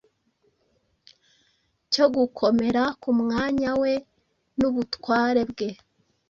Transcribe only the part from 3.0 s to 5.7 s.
ku mwanya we n’ubutware bwe.